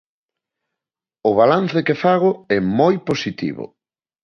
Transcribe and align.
O 1.29 1.31
balance 1.39 1.79
que 1.87 1.95
fago 2.03 2.31
é 2.57 2.59
moi 2.79 2.95
positivo. 3.09 3.65